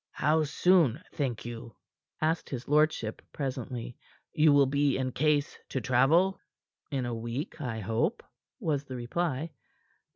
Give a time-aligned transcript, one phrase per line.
[0.13, 1.75] "How soon, think you,"
[2.21, 3.95] asked his lordship presently,
[4.33, 6.39] "you will be in case to travel?"
[6.89, 8.23] "In a week, I hope,"
[8.59, 9.51] was the reply.